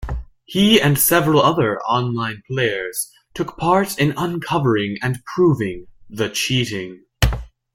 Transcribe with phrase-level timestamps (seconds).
[0.45, 7.03] He and several other online players took part in uncovering and proving the cheating.